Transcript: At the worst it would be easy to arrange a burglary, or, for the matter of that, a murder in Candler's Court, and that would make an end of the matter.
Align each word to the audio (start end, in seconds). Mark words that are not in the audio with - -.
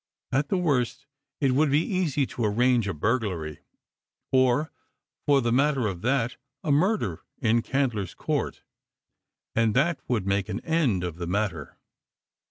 At 0.31 0.49
the 0.49 0.57
worst 0.57 1.05
it 1.39 1.51
would 1.51 1.69
be 1.69 1.85
easy 1.85 2.25
to 2.25 2.43
arrange 2.45 2.87
a 2.87 2.93
burglary, 2.95 3.59
or, 4.31 4.71
for 5.27 5.41
the 5.41 5.51
matter 5.51 5.85
of 5.85 6.01
that, 6.01 6.37
a 6.63 6.71
murder 6.71 7.21
in 7.37 7.61
Candler's 7.61 8.15
Court, 8.15 8.63
and 9.53 9.75
that 9.75 9.99
would 10.07 10.25
make 10.25 10.49
an 10.49 10.59
end 10.61 11.03
of 11.03 11.17
the 11.17 11.27
matter. 11.27 11.77